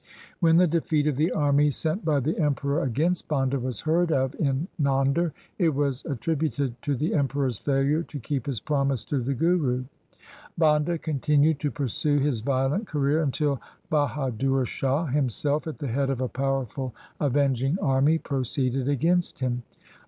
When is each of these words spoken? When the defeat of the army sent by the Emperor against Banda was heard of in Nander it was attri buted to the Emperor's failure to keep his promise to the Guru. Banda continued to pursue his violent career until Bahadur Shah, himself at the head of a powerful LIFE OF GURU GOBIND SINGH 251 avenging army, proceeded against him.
When 0.39 0.57
the 0.57 0.65
defeat 0.65 1.05
of 1.05 1.15
the 1.15 1.31
army 1.31 1.69
sent 1.69 2.03
by 2.03 2.19
the 2.21 2.39
Emperor 2.39 2.81
against 2.81 3.27
Banda 3.27 3.59
was 3.59 3.81
heard 3.81 4.11
of 4.11 4.33
in 4.39 4.67
Nander 4.81 5.31
it 5.59 5.75
was 5.75 6.01
attri 6.01 6.35
buted 6.35 6.73
to 6.81 6.95
the 6.95 7.13
Emperor's 7.13 7.59
failure 7.59 8.01
to 8.01 8.17
keep 8.17 8.47
his 8.47 8.59
promise 8.59 9.03
to 9.03 9.19
the 9.21 9.35
Guru. 9.35 9.83
Banda 10.57 10.97
continued 10.97 11.59
to 11.59 11.69
pursue 11.69 12.17
his 12.17 12.41
violent 12.41 12.87
career 12.87 13.21
until 13.21 13.61
Bahadur 13.91 14.65
Shah, 14.65 15.05
himself 15.05 15.67
at 15.67 15.77
the 15.77 15.85
head 15.87 16.09
of 16.09 16.19
a 16.19 16.27
powerful 16.27 16.95
LIFE 16.95 16.95
OF 16.95 17.19
GURU 17.19 17.29
GOBIND 17.43 17.57
SINGH 17.59 17.75
251 17.75 17.91
avenging 17.91 17.95
army, 17.95 18.17
proceeded 18.17 18.87
against 18.87 19.37
him. 19.37 19.61